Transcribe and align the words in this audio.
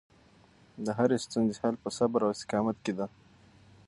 د 0.85 0.87
هرې 0.97 1.17
ستونزې 1.25 1.59
حل 1.63 1.75
په 1.83 1.89
صبر 1.97 2.19
او 2.25 2.33
استقامت 2.35 2.77
کې 2.85 2.93
دی. 2.97 3.07